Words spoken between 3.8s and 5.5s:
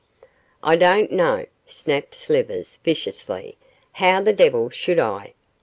'how the devil should I?